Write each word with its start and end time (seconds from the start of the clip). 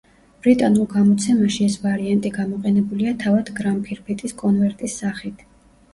ბრიტანულ 0.45 0.87
გამოცემაში 0.93 1.67
ეს 1.71 1.75
ვარიანტი 1.83 2.31
გამოყენებულია 2.37 3.13
თავად 3.25 3.53
გრამფირფიტის 3.61 4.35
კონვერტის 4.45 5.01
სახით. 5.03 5.51